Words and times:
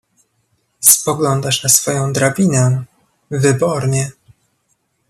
"spoglądasz 0.79 1.63
na 1.63 1.69
swoję 1.69 2.09
drabinę... 2.13 2.83
wybornie." 3.31 4.11